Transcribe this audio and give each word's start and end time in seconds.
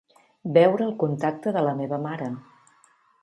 Veure 0.53 0.85
el 0.85 0.95
contacte 1.03 1.53
de 1.57 1.63
la 1.69 1.75
meva 1.81 2.01
mare. 2.09 2.31